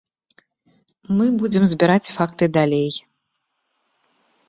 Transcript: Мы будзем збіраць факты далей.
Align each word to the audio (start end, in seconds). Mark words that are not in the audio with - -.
Мы 1.19 1.27
будзем 1.45 1.63
збіраць 1.75 2.11
факты 2.17 2.45
далей. 2.59 2.91